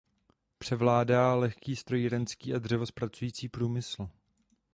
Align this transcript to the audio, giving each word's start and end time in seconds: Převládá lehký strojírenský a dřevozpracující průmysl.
Převládá 0.57 1.35
lehký 1.35 1.75
strojírenský 1.75 2.53
a 2.53 2.59
dřevozpracující 2.59 3.49
průmysl. 3.49 4.09